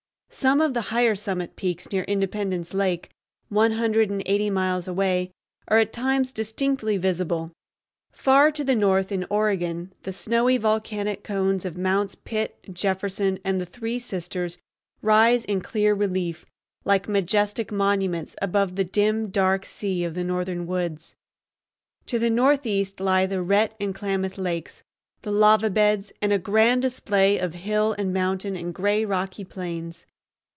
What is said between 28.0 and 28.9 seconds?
mountain and